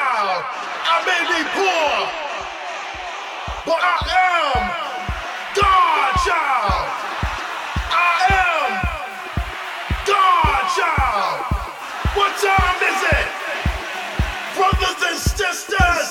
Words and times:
child. 0.00 0.44
I 0.48 0.96
may 1.04 1.22
be 1.28 1.40
poor, 1.56 1.92
but 3.68 3.80
I 3.84 3.96
am 4.16 4.60
God 5.60 6.12
child. 6.24 6.88
I 7.92 8.12
am 8.40 8.70
God 10.08 10.62
child. 10.78 11.38
What 12.16 12.32
time 12.40 12.80
is 12.90 13.00
it? 13.18 13.28
Brothers 14.56 15.00
and 15.10 15.18
sisters. 15.20 16.08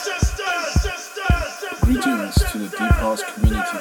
Greetings 1.82 2.36
to 2.52 2.58
the 2.60 2.70
Deep 2.70 2.98
House 3.02 3.24
community. 3.34 3.80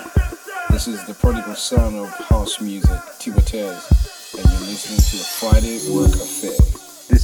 This 0.70 0.88
is 0.88 1.04
the 1.04 1.14
prodigal 1.14 1.54
son 1.54 1.96
of 1.96 2.08
house 2.28 2.60
music, 2.60 2.98
Tibetez, 3.20 4.34
and 4.34 4.50
you're 4.50 4.68
listening 4.72 5.00
to 5.10 5.16
a 5.16 5.28
Friday 5.50 5.78
Work 5.92 6.14
Affair. 6.14 6.57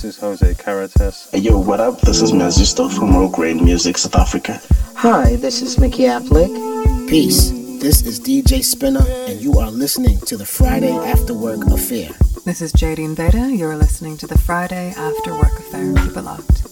This 0.05 0.17
is 0.17 0.21
Jose 0.21 0.55
Carretas. 0.57 1.31
Hey, 1.33 1.39
yo, 1.39 1.59
what 1.59 1.81
up? 1.81 1.99
This 2.03 2.21
is 2.21 2.31
Mazisto 2.31 2.93
from 2.95 3.17
Rogue 3.17 3.33
Grain 3.33 3.65
Music, 3.65 3.97
South 3.97 4.17
Africa. 4.17 4.61
Hi, 4.97 5.37
this 5.37 5.63
is 5.63 5.79
Mickey 5.79 6.03
Affleck. 6.03 7.09
Peace. 7.09 7.49
This 7.81 8.03
is 8.03 8.21
DJ 8.21 8.61
Spinna, 8.61 9.01
and 9.27 9.41
you 9.41 9.59
are 9.59 9.71
listening 9.71 10.21
to 10.27 10.37
the 10.37 10.45
Friday 10.45 10.93
After 10.93 11.33
Work 11.33 11.65
Affair. 11.69 12.11
This 12.45 12.61
is 12.61 12.71
Jadine 12.75 13.17
Veda. 13.17 13.51
You're 13.51 13.77
listening 13.77 14.19
to 14.19 14.27
the 14.27 14.37
Friday 14.37 14.93
After 14.95 15.33
Work 15.33 15.59
Affair. 15.59 15.95
Keep 15.95 16.19
it 16.19 16.21
locked. 16.21 16.64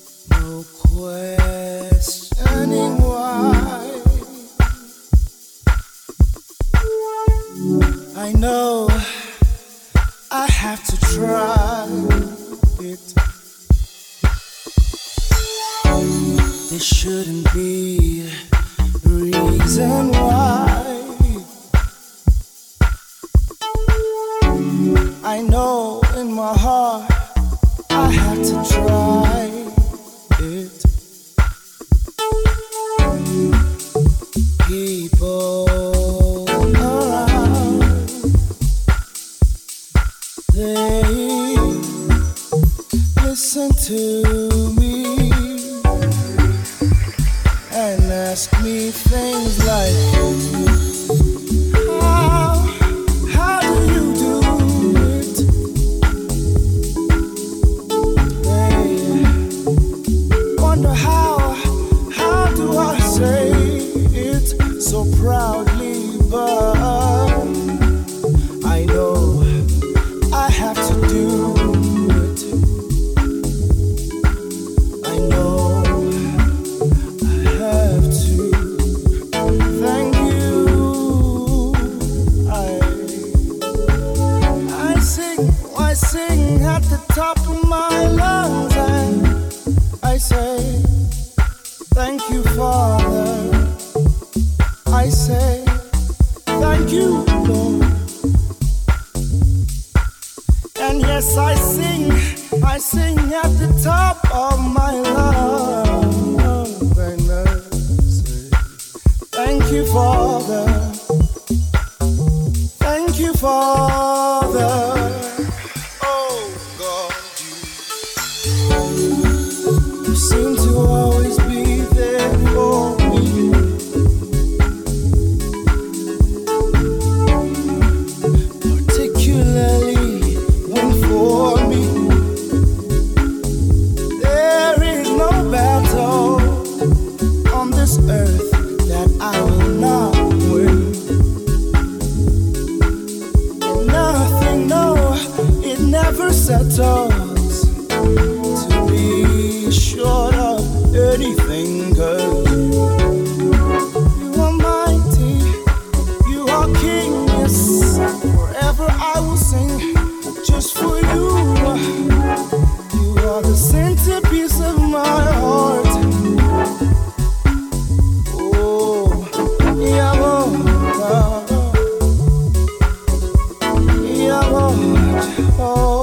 Yeah, 174.42 174.50
oh, 174.50 175.56
oh, 175.58 176.01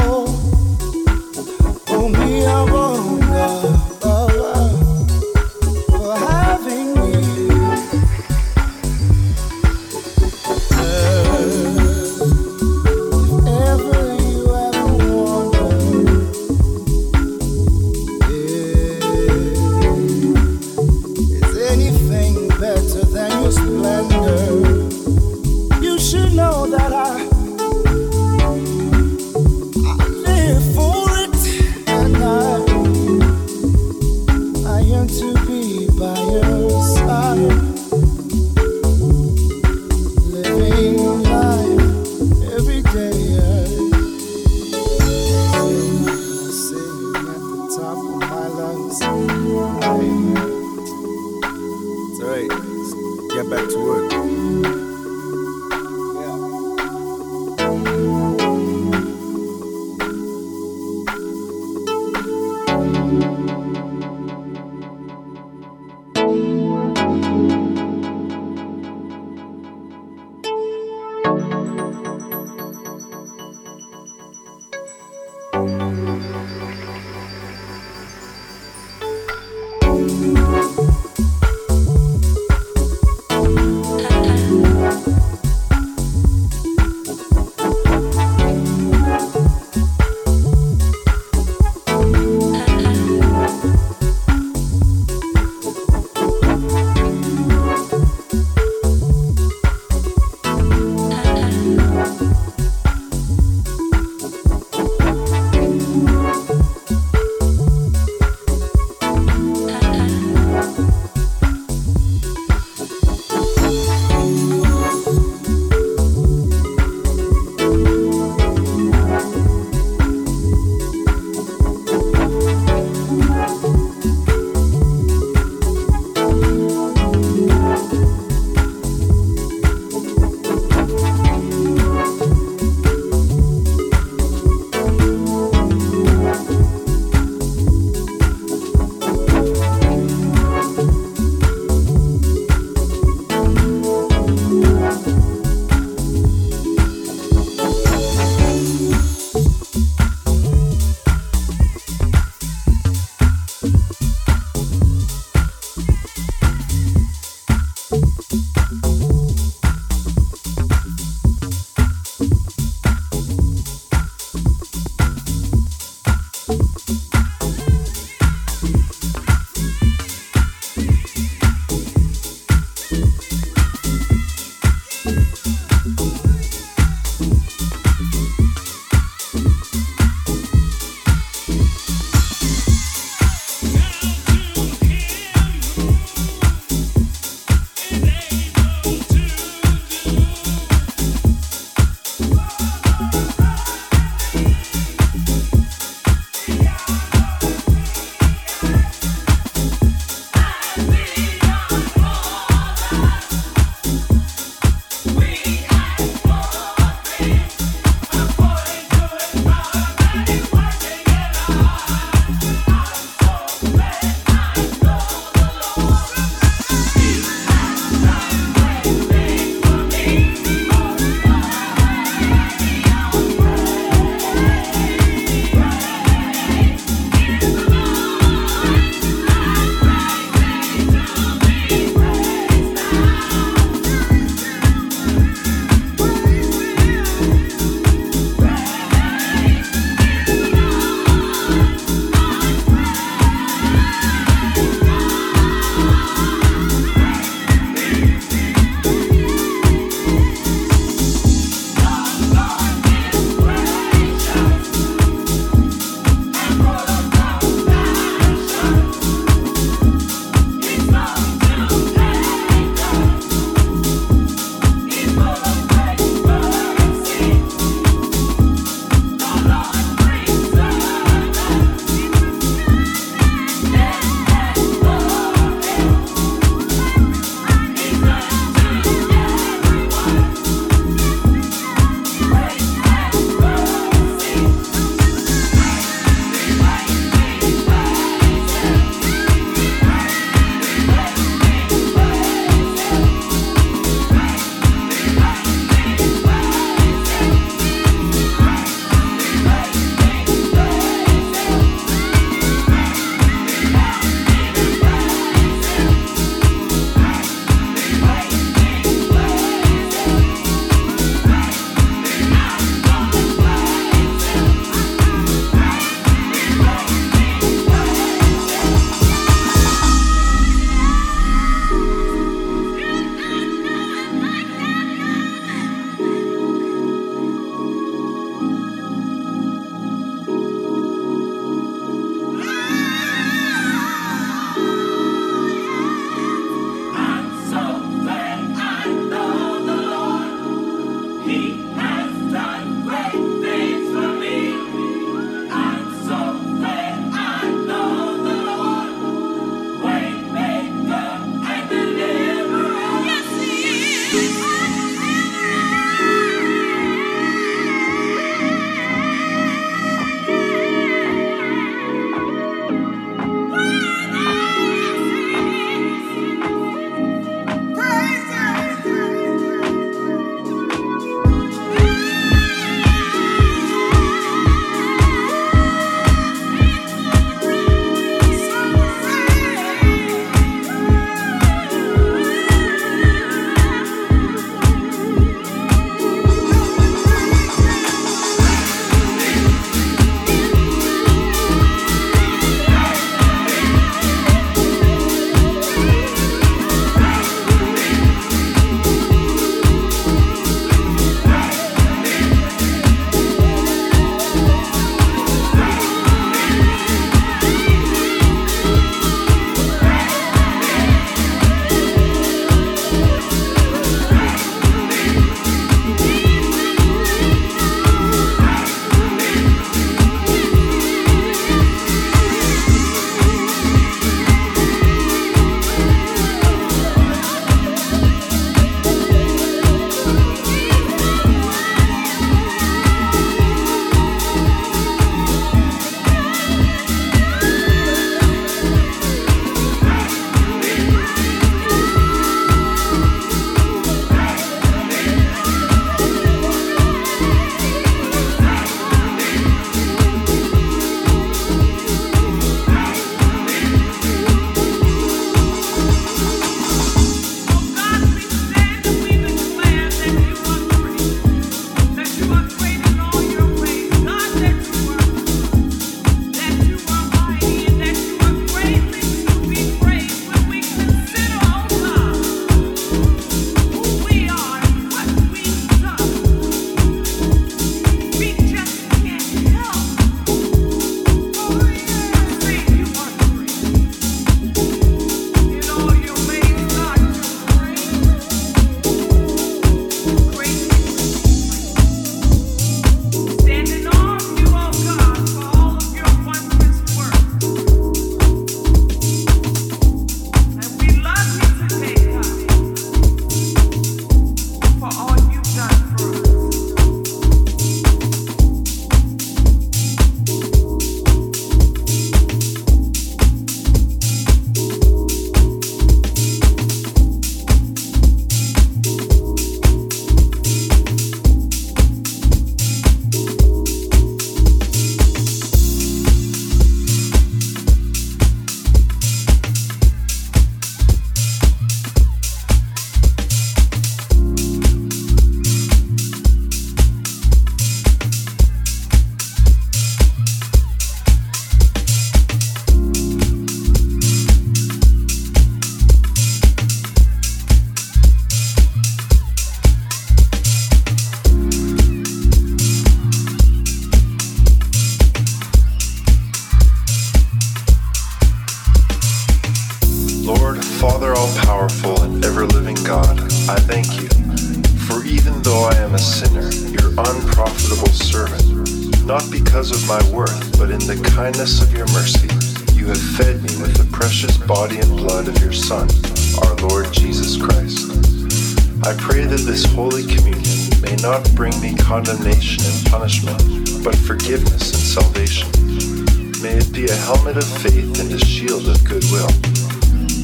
faith 587.79 587.99
and 587.99 588.11
a 588.11 588.25
shield 588.25 588.67
of 588.67 588.83
goodwill. 588.83 589.29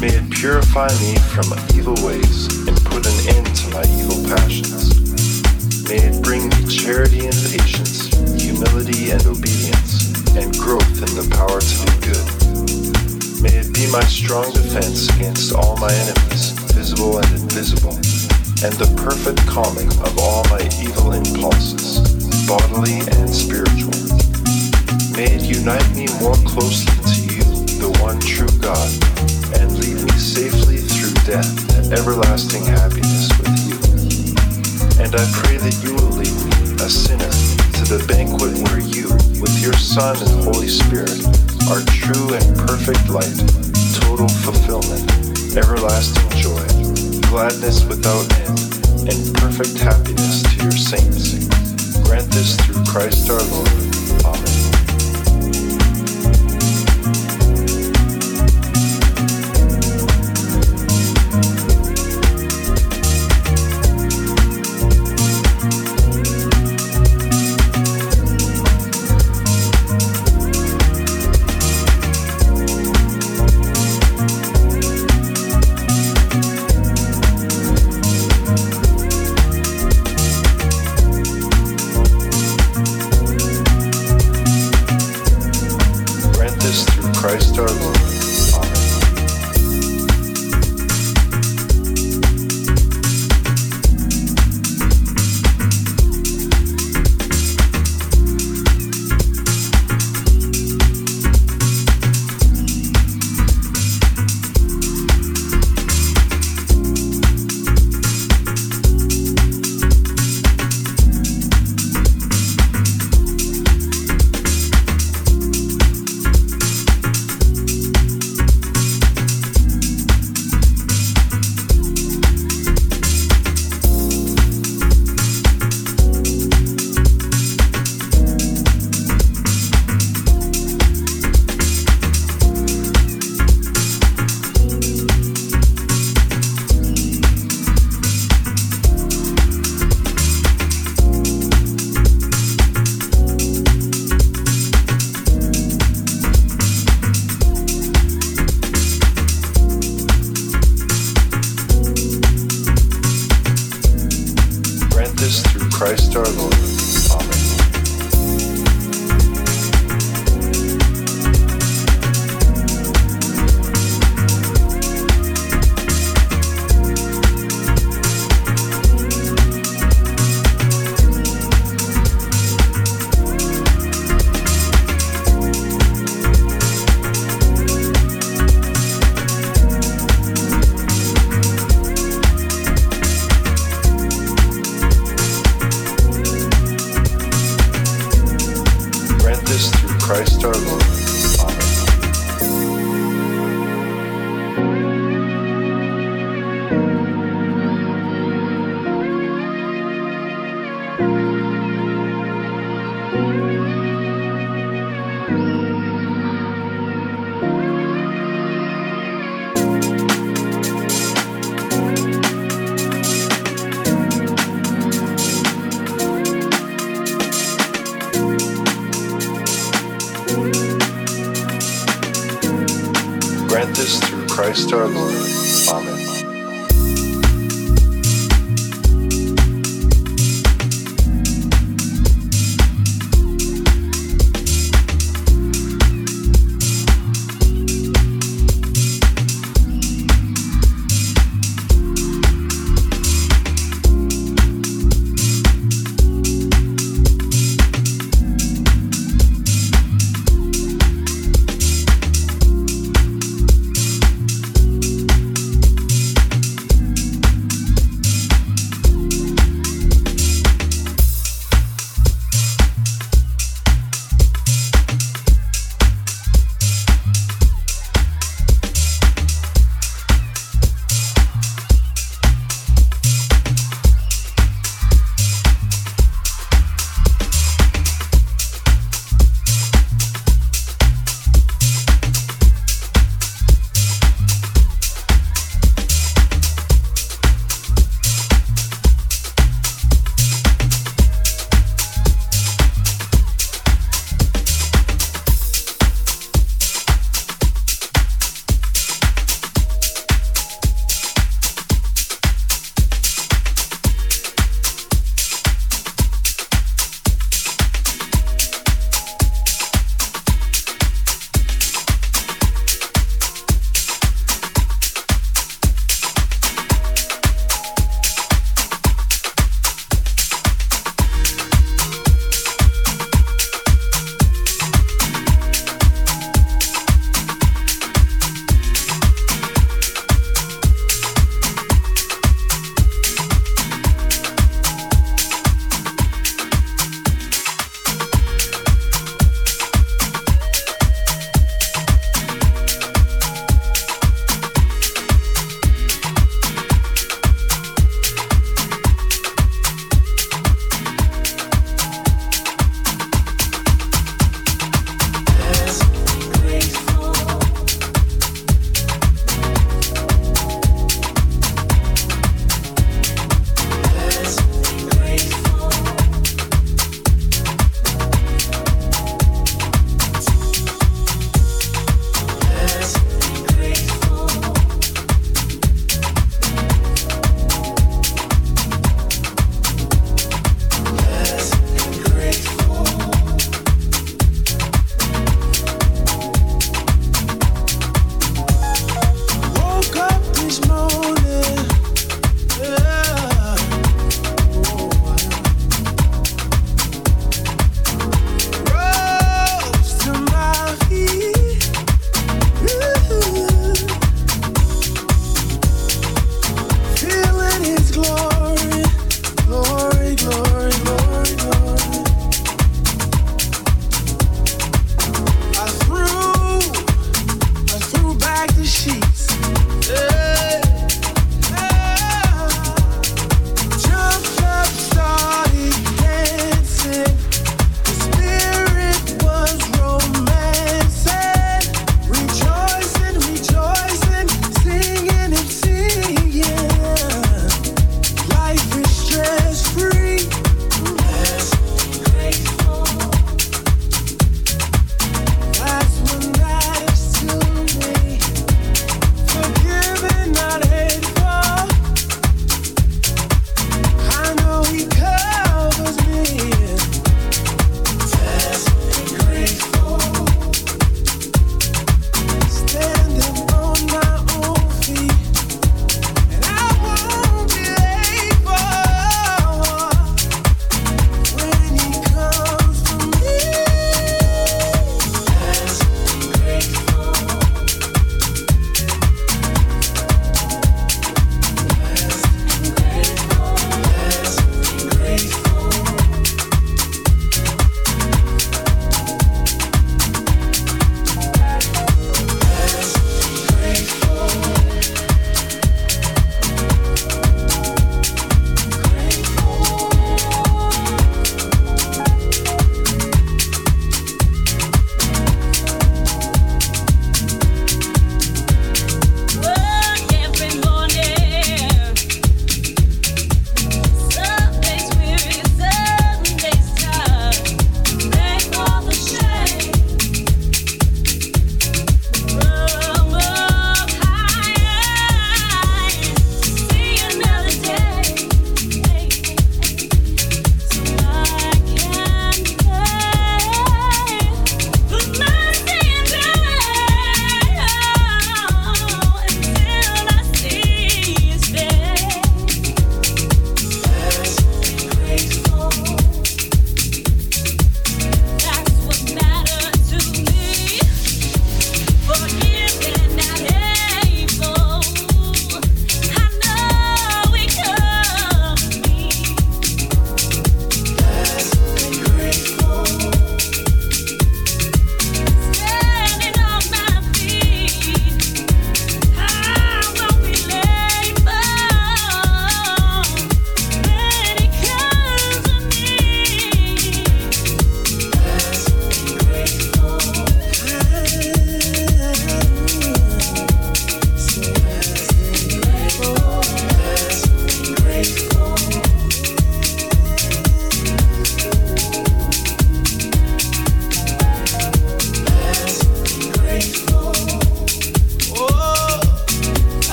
May 0.00 0.08
it 0.08 0.30
purify 0.30 0.88
me 1.00 1.16
from 1.32 1.52
evil 1.76 1.94
ways 2.04 2.48
and 2.66 2.76
put 2.84 3.04
an 3.04 3.36
end 3.36 3.46
to 3.56 3.66
my 3.70 3.84
evil 4.00 4.20
passions. 4.28 4.96
May 5.88 6.00
it 6.00 6.22
bring 6.22 6.48
me 6.48 6.66
charity 6.66 7.26
and 7.26 7.36
patience, 7.52 8.08
humility 8.40 9.10
and 9.10 9.24
obedience, 9.26 10.12
and 10.36 10.48
growth 10.56 10.96
in 11.04 11.12
the 11.18 11.26
power 11.36 11.60
to 11.60 11.74
do 11.84 11.92
good. 12.08 12.26
May 13.42 13.58
it 13.60 13.72
be 13.74 13.90
my 13.90 14.04
strong 14.04 14.50
defense 14.52 15.08
against 15.16 15.54
all 15.54 15.76
my 15.76 15.92
enemies, 15.92 16.52
visible 16.72 17.18
and 17.18 17.30
invisible, 17.36 17.96
and 18.64 18.72
the 18.80 18.88
perfect 19.04 19.44
calming 19.46 19.90
of 20.00 20.18
all 20.18 20.44
my 20.48 20.62
evil 20.80 21.12
impulses, 21.12 22.00
bodily 22.48 23.00
and 23.18 23.28
spiritual. 23.28 23.92
May 25.12 25.36
it 25.36 25.44
unite 25.44 25.90
me 25.94 26.06
more 26.20 26.38
closely 26.48 26.96
to 27.12 27.21
the 27.82 27.98
one 27.98 28.20
true 28.22 28.46
God, 28.62 28.86
and 29.58 29.74
lead 29.74 29.98
me 30.06 30.14
safely 30.14 30.78
through 30.78 31.10
death 31.26 31.50
to 31.74 31.98
everlasting 31.98 32.62
happiness 32.62 33.26
with 33.42 33.50
you. 33.66 33.74
And 35.02 35.10
I 35.10 35.24
pray 35.42 35.58
that 35.58 35.74
you 35.82 35.90
will 35.98 36.14
lead 36.14 36.30
me, 36.30 36.78
a 36.78 36.86
sinner, 36.86 37.26
to 37.26 37.82
the 37.90 37.98
banquet 38.06 38.54
where 38.70 38.78
you, 38.78 39.10
with 39.42 39.58
your 39.58 39.74
Son 39.74 40.14
and 40.14 40.46
Holy 40.46 40.70
Spirit, 40.70 41.26
are 41.74 41.82
true 41.90 42.30
and 42.38 42.54
perfect 42.70 43.02
light, 43.10 43.34
total 43.98 44.30
fulfillment, 44.46 45.02
everlasting 45.58 46.30
joy, 46.38 46.62
gladness 47.34 47.82
without 47.90 48.22
end, 48.46 48.62
and 49.10 49.18
perfect 49.42 49.74
happiness 49.82 50.46
to 50.54 50.62
your 50.62 50.78
saints. 50.78 51.50
Grant 52.06 52.30
this 52.30 52.54
through 52.62 52.78
Christ 52.86 53.26
our 53.26 53.42
Lord. 53.42 53.81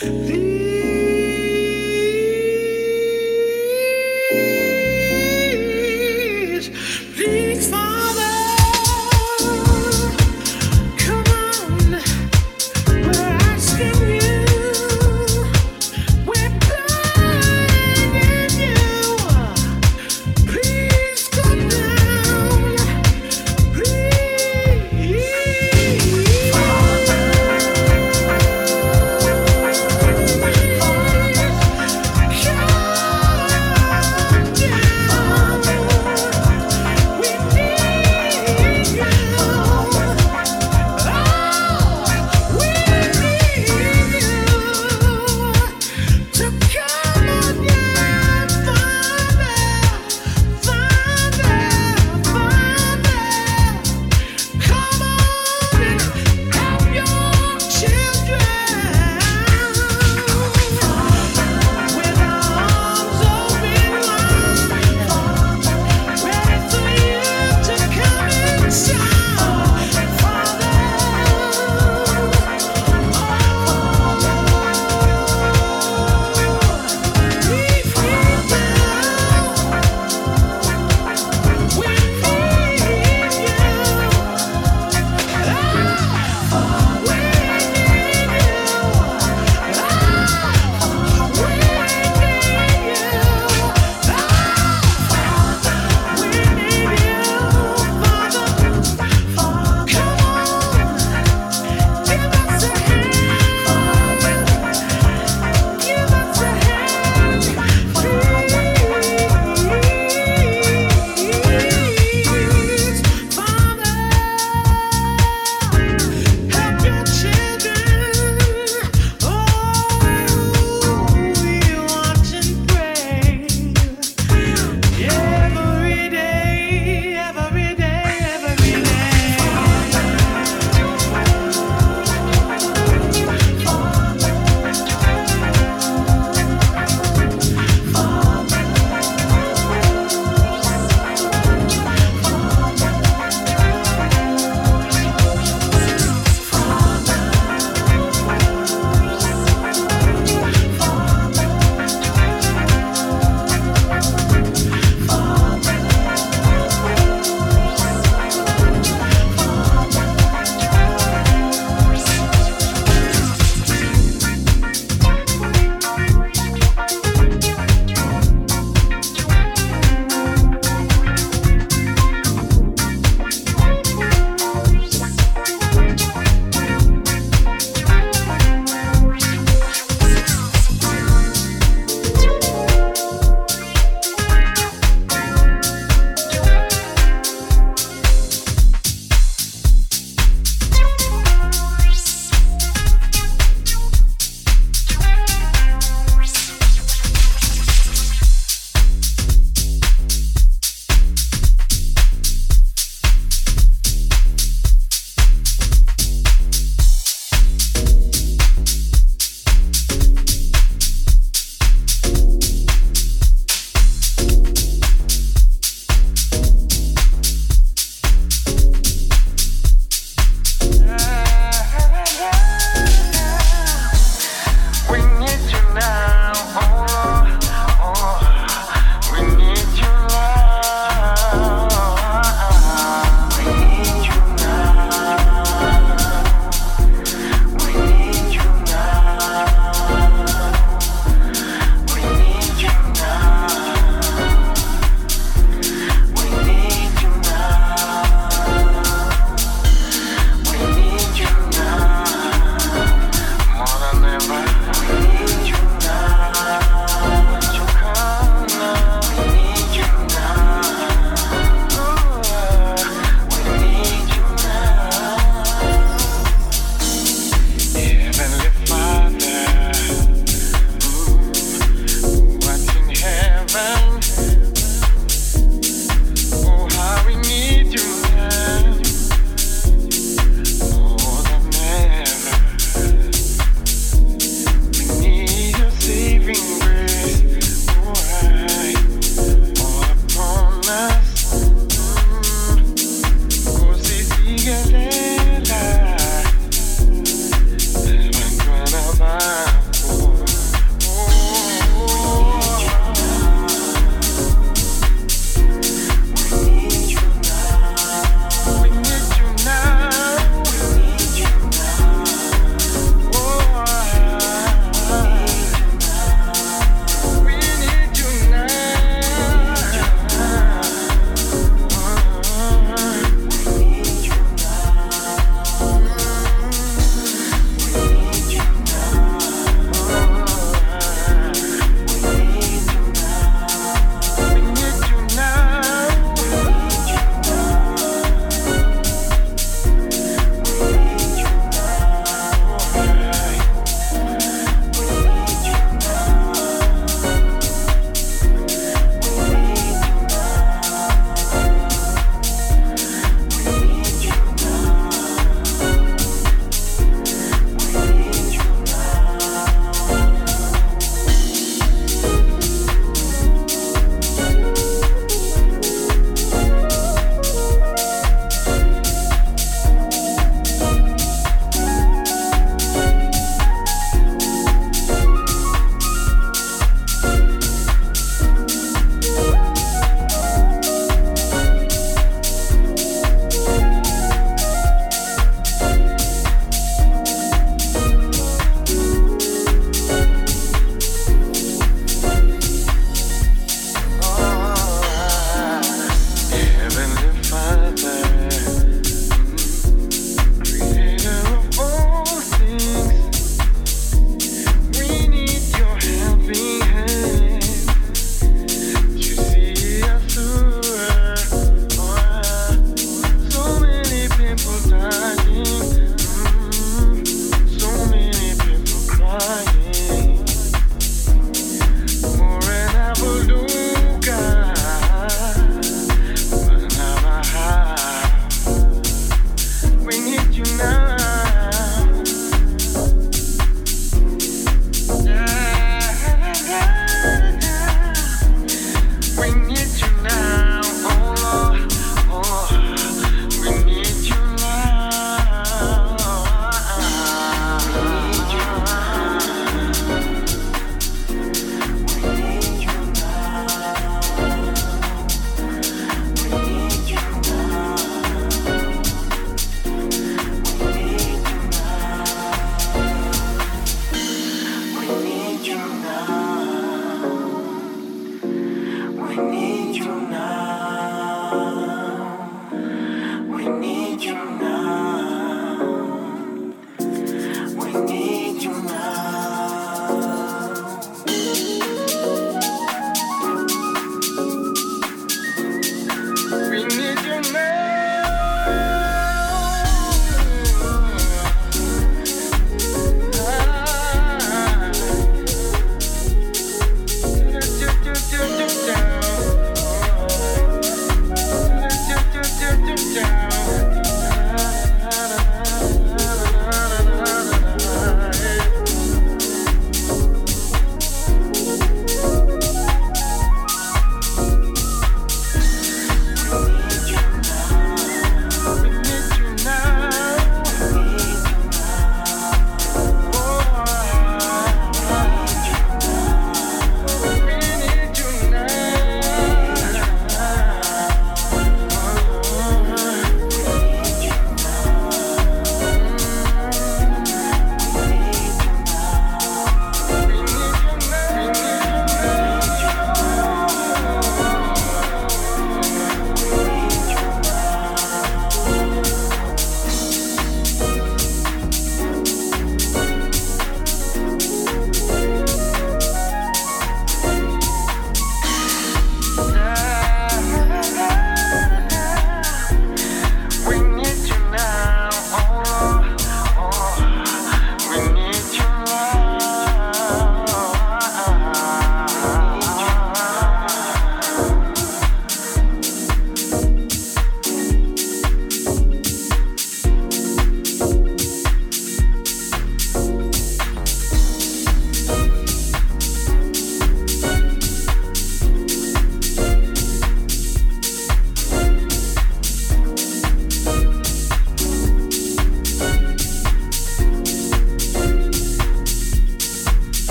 Please 0.00 0.49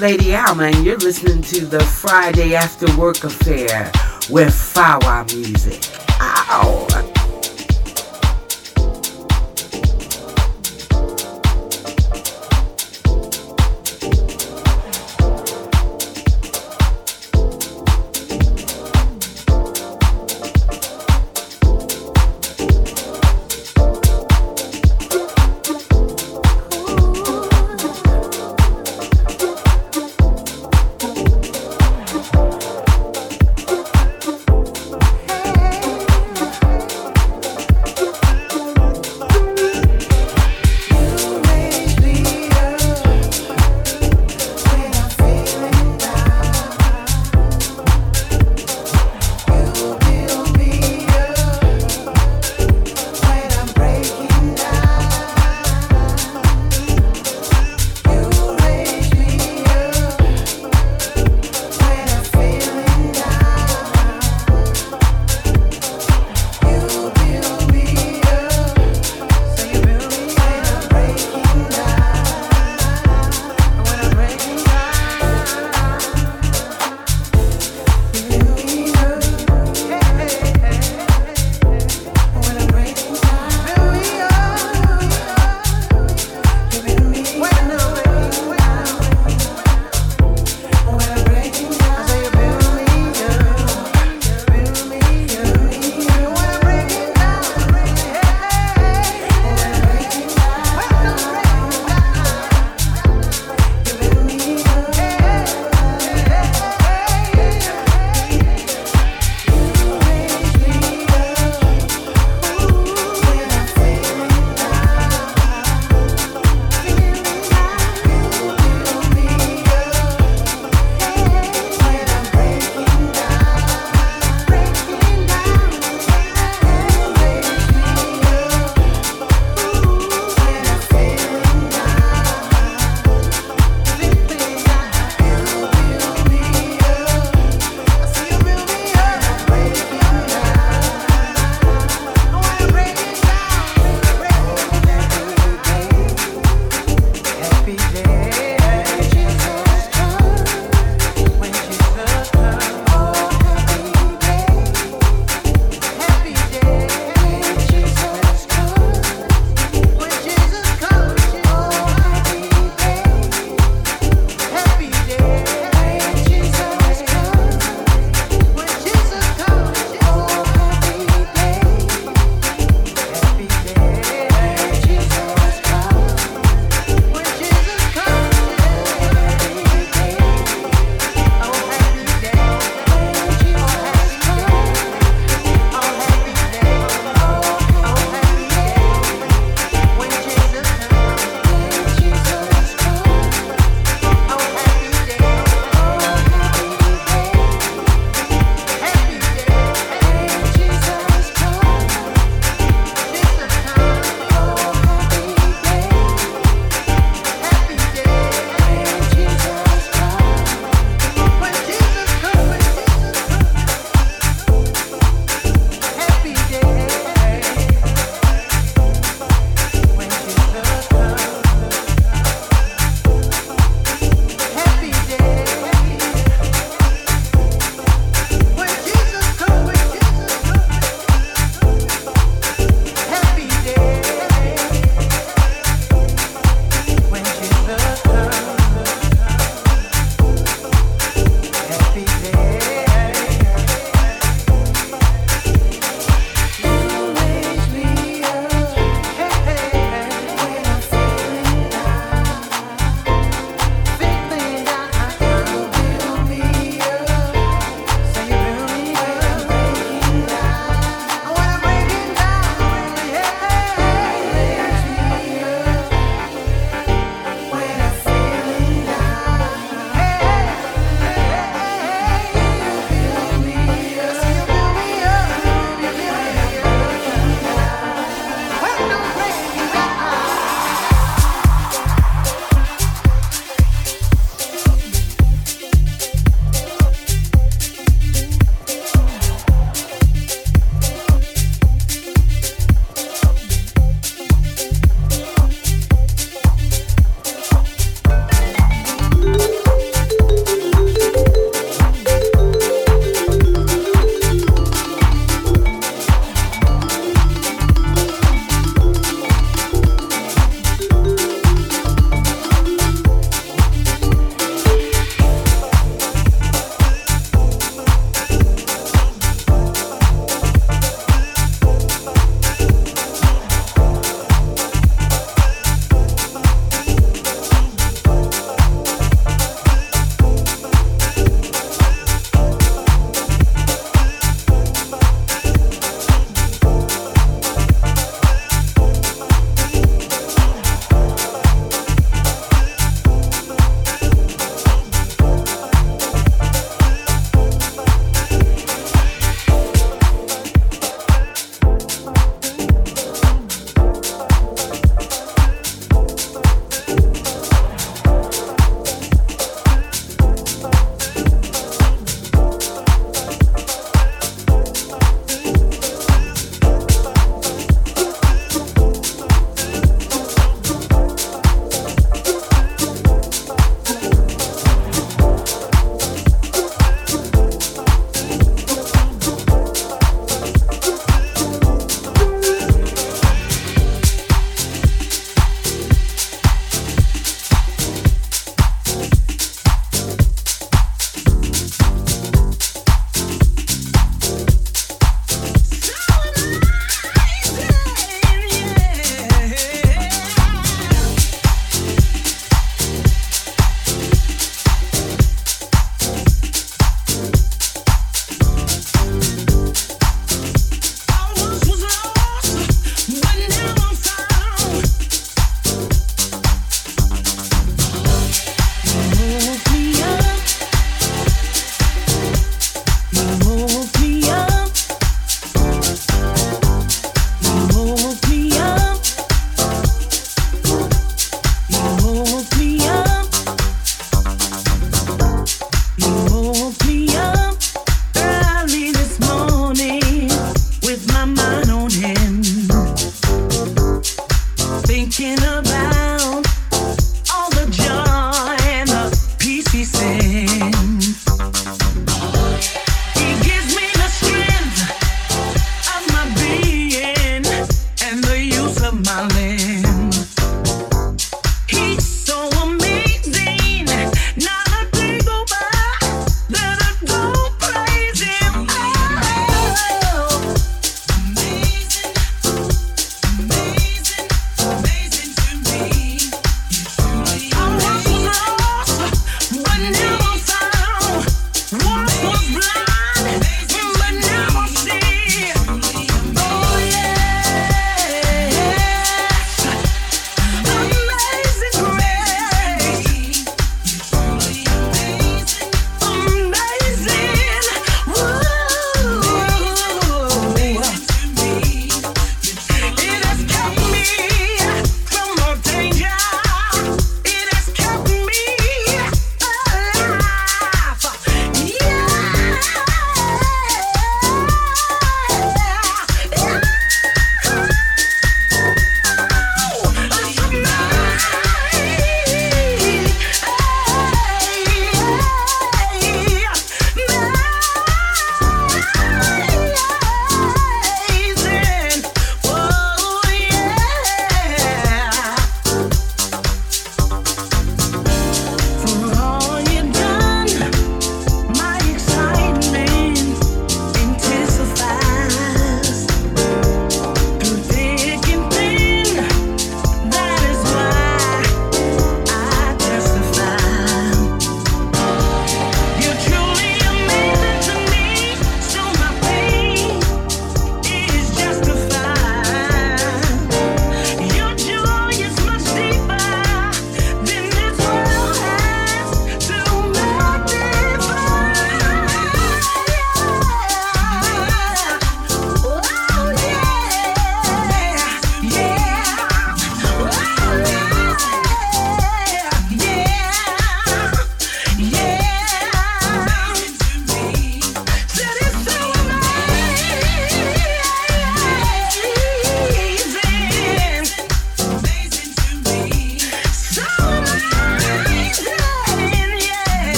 Lady 0.00 0.34
Alma, 0.34 0.64
and 0.64 0.82
you're 0.82 0.96
listening 0.96 1.42
to 1.42 1.66
the 1.66 1.80
Friday 1.80 2.54
After 2.54 2.86
Work 2.96 3.22
Affair 3.22 3.92
with 4.30 4.48
Fawa 4.48 5.30
Music. 5.34 5.84
Ow! 6.20 6.89